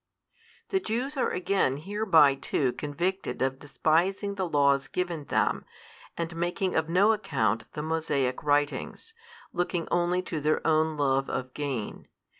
[0.69, 5.63] The Jews are again hereby too convicted of despising the laws given them,
[6.17, 9.13] and making of no account the Mosaic writings,
[9.53, 12.07] looking only to their own love of gain.